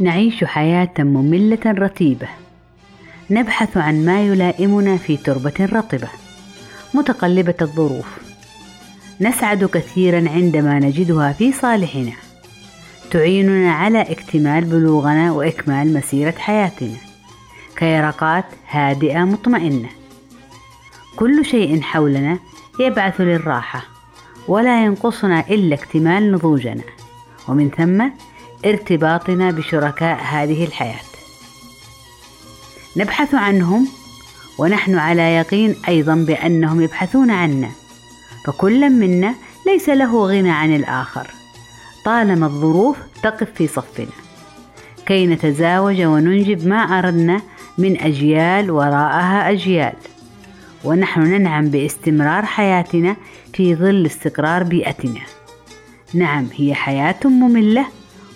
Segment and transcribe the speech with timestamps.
[0.00, 2.28] نعيش حياة مملة رتيبة.
[3.30, 6.08] نبحث عن ما يلائمنا في تربة رطبة.
[6.94, 8.06] متقلبة الظروف.
[9.20, 12.12] نسعد كثيرا عندما نجدها في صالحنا.
[13.10, 16.96] تعيننا على اكتمال بلوغنا وإكمال مسيرة حياتنا.
[17.76, 19.88] كيرقات هادئة مطمئنة.
[21.16, 22.38] كل شيء حولنا
[22.80, 23.84] يبعث للراحة.
[24.48, 26.82] ولا ينقصنا إلا اكتمال نضوجنا.
[27.48, 28.08] ومن ثم
[28.64, 31.06] ارتباطنا بشركاء هذه الحياة.
[32.96, 33.88] نبحث عنهم
[34.58, 37.70] ونحن على يقين أيضا بأنهم يبحثون عنا
[38.46, 39.34] فكل منا
[39.66, 41.30] ليس له غنى عن الآخر.
[42.04, 44.06] طالما الظروف تقف في صفنا
[45.06, 47.42] كي نتزاوج وننجب ما أردنا
[47.78, 49.94] من أجيال وراءها أجيال.
[50.84, 53.16] ونحن ننعم باستمرار حياتنا
[53.52, 55.20] في ظل استقرار بيئتنا.
[56.14, 57.86] نعم هي حياة مملة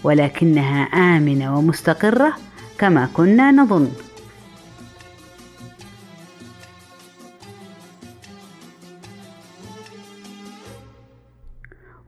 [0.05, 2.33] ولكنها آمنة ومستقرة
[2.79, 3.89] كما كنا نظن.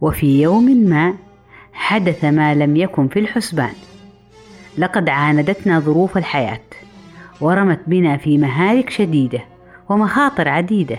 [0.01, 1.15] وفي يوم ما
[1.73, 3.75] حدث ما لم يكن في الحسبان.
[4.79, 6.61] لقد عاندتنا ظروف الحياة
[7.41, 9.41] ورمت بنا في مهالك شديدة
[9.89, 10.99] ومخاطر عديدة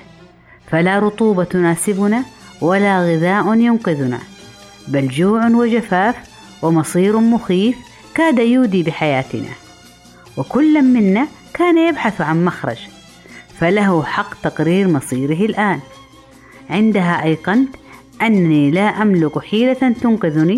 [0.68, 2.24] فلا رطوبة تناسبنا
[2.62, 4.20] ولا غذاء ينقذنا
[4.88, 6.33] بل جوع وجفاف
[6.63, 7.75] ومصير مخيف
[8.16, 9.50] كاد يودي بحياتنا.
[10.38, 12.78] وكل منا كان يبحث عن مخرج
[13.59, 15.79] فله حق تقرير مصيره الآن.
[16.69, 17.75] عندها ايقنت
[18.22, 20.57] أنني لا أملك حيلة تنقذني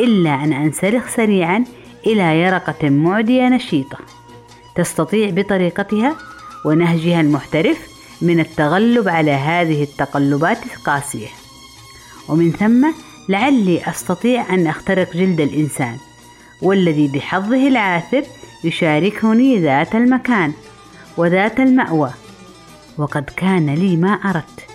[0.00, 1.64] إلا أن أنسلخ سريعا
[2.06, 3.98] إلى يرقة معدية نشيطة.
[4.76, 6.16] تستطيع بطريقتها
[6.64, 7.78] ونهجها المحترف
[8.22, 11.28] من التغلب على هذه التقلبات القاسية.
[12.28, 12.92] ومن ثم
[13.30, 15.96] لعلي أستطيع أن أخترق جلد الإنسان
[16.62, 18.22] والذي بحظه العاثر
[18.64, 20.52] يشاركني ذات المكان
[21.16, 22.10] وذات المأوى.
[22.98, 24.66] وقد كان لي ما أردت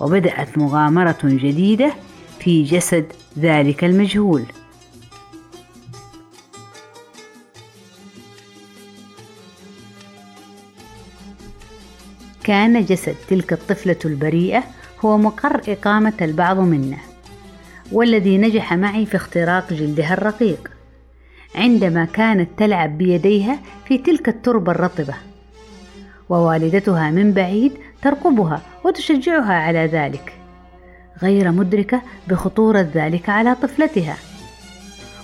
[0.00, 1.92] وبدأت مغامرة جديدة
[2.40, 4.44] في جسد ذلك المجهول.
[12.44, 14.64] كان جسد تلك الطفلة البريئة
[15.04, 17.17] هو مقر إقامة البعض منا
[17.92, 20.70] والذي نجح معي في اختراق جلدها الرقيق.
[21.54, 25.14] عندما كانت تلعب بيديها في تلك التربة الرطبة.
[26.28, 27.72] ووالدتها من بعيد
[28.02, 30.32] ترقبها وتشجعها على ذلك.
[31.22, 34.16] غير مدركة بخطورة ذلك على طفلتها.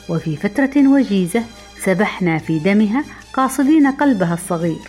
[0.09, 1.43] وفي فترة وجيزة
[1.79, 4.81] سبحنا في دمها قاصدين قلبها الصغير.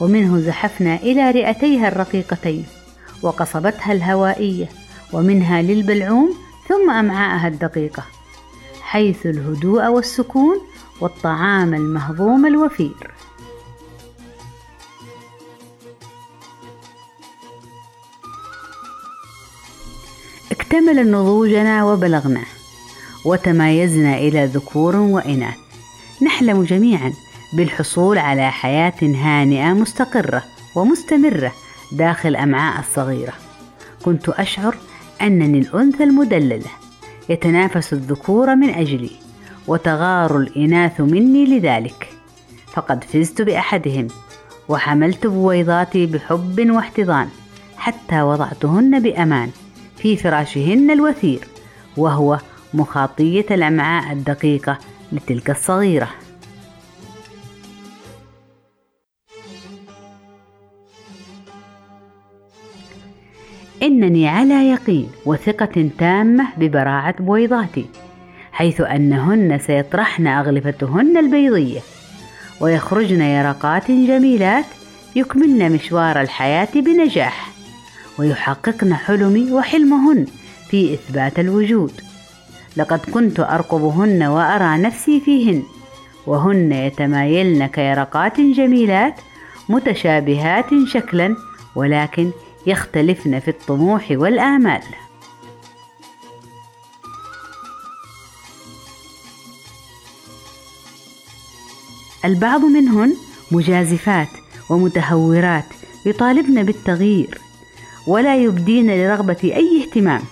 [0.00, 2.64] ومنه زحفنا إلى رئتيها الرقيقتين
[3.22, 4.68] وقصبتها الهوائية
[5.12, 8.02] ومنها للبلعوم ثم أمعاءها الدقيقة
[8.80, 10.60] حيث الهدوء والسكون
[11.00, 13.10] والطعام المهضوم الوفير.
[20.50, 22.42] اكتمل نضوجنا وبلغنا
[23.24, 25.56] وتمايزنا إلى ذكور وإناث.
[26.22, 27.12] نحلم جميعا
[27.52, 31.52] بالحصول على حياة هانئة مستقرة ومستمرة
[31.92, 33.32] داخل أمعاء الصغيرة.
[34.04, 34.76] كنت أشعر
[35.22, 36.70] أنني الأنثى المدللة
[37.28, 39.10] يتنافس الذكور من أجلي
[39.66, 42.08] وتغار الإناث مني لذلك.
[42.72, 44.08] فقد فزت بأحدهم
[44.68, 47.28] وحملت بويضاتي بحب واحتضان
[47.76, 49.50] حتى وضعتهن بأمان
[49.96, 51.40] في فراشهن الوثير
[51.96, 52.38] وهو
[52.74, 54.78] مخاطية الأمعاء الدقيقة
[55.12, 56.08] لتلك الصغيرة.
[63.82, 67.86] إنني على يقين وثقة تامة ببراعة بويضاتي
[68.52, 71.80] حيث أنهن سيطرحن أغلفتهن البيضية
[72.60, 74.64] ويخرجن يرقات جميلات
[75.16, 77.50] يكملن مشوار الحياة بنجاح
[78.18, 80.26] ويحققن حلمي وحلمهن
[80.70, 81.92] في إثبات الوجود.
[82.76, 85.62] لقد كنت أرقبهن وأرى نفسي فيهن
[86.26, 89.14] وهن يتمايلن كيرقات جميلات
[89.68, 91.36] متشابهات شكلا
[91.74, 92.30] ولكن
[92.66, 94.82] يختلفن في الطموح والآمال.
[102.24, 103.16] البعض منهن
[103.52, 104.28] مجازفات
[104.70, 105.64] ومتهورات
[106.06, 107.38] يطالبن بالتغيير
[108.06, 110.22] ولا يبدين لرغبة أي اهتمام.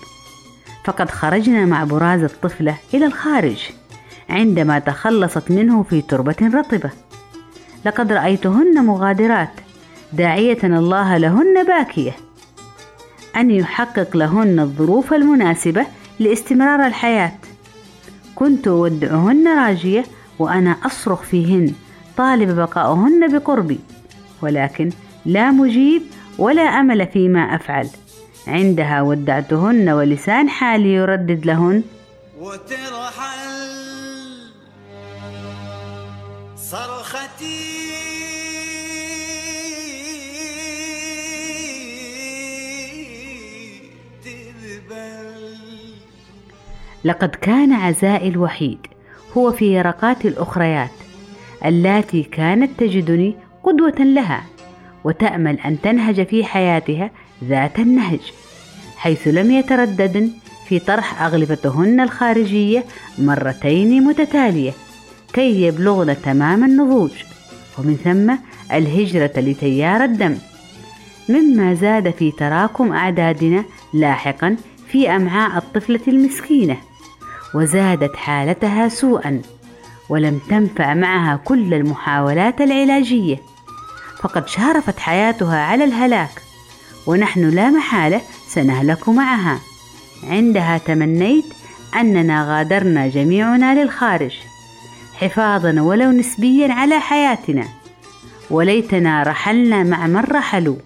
[0.85, 3.71] فقد خرجنا مع براز الطفلة إلى الخارج
[4.29, 6.91] عندما تخلصت منه في تربة رطبة.
[7.85, 9.51] لقد رأيتهن مغادرات
[10.13, 12.17] داعية الله لهن باكية.
[13.37, 15.87] أن يحقق لهن الظروف المناسبة
[16.19, 17.33] لاستمرار الحياة.
[18.35, 20.05] كنت أودعهن راجية
[20.39, 21.73] وأنا أصرخ فيهن
[22.17, 23.79] طالب بقاؤهن بقربي.
[24.43, 24.91] ولكن
[25.27, 26.03] لا مجيب
[26.39, 27.89] ولا أمل فيما أفعل.
[28.47, 31.83] عندها ودعتهن ولسان حالي يردد لهن.
[47.07, 48.79] لقد كان عزائي الوحيد
[49.37, 50.91] هو في يرقات الأخريات
[51.65, 54.43] اللاتي كانت تجدني قدوة لها
[55.05, 57.11] وتأمل أن تنهج في حياتها
[57.45, 58.21] ذات النهج
[58.97, 60.31] حيث لم يترددن
[60.69, 62.85] في طرح أغلفتهن الخارجية
[63.19, 64.73] مرتين متتالية
[65.33, 67.13] كي يبلغن تمام النضوج
[67.79, 68.35] ومن ثم
[68.77, 70.37] الهجرة لتيار الدم
[71.29, 73.65] مما زاد في تراكم أعدادنا
[73.95, 74.57] لاحقا
[74.89, 76.77] في أمعاء الطفلة المسكينة.
[77.55, 79.43] وزادت حالتها سوءا
[80.09, 83.43] ولم تنفع معها كل المحاولات العلاجية.
[84.19, 86.43] فقد شارفت حياتها على الهلاك
[87.07, 89.59] ونحن لا محالة سنهلك معها.
[90.31, 91.45] عندها تمنيت
[92.01, 94.35] أننا غادرنا جميعنا للخارج
[95.21, 97.69] حفاظا ولو نسبيا على حياتنا.
[98.51, 100.77] وليتنا رحلنا مع من رحلوا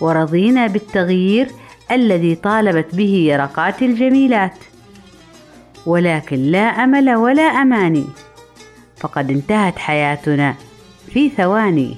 [0.00, 1.48] ورضينا بالتغيير
[1.90, 4.58] الذي طالبت به يرقات الجميلات.
[5.88, 8.04] ولكن لا أمل ولا أماني.
[8.96, 10.54] فقد انتهت حياتنا
[11.06, 11.96] في ثواني.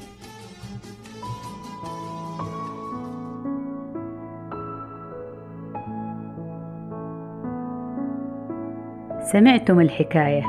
[9.33, 10.43] سمعتم الحكاية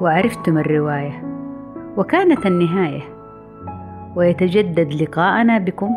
[0.00, 1.22] وعرفتم الرواية
[1.96, 3.02] وكانت النهاية.
[4.16, 5.90] ويتجدد لقاءنا بكم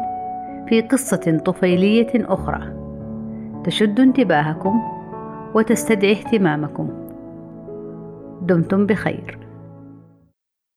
[0.70, 2.74] في قصة طفيلية أخرى.
[3.64, 4.99] تشد انتباهكم
[5.56, 6.90] وتستدعي اهتمامكم.
[8.42, 9.49] دمتم بخير.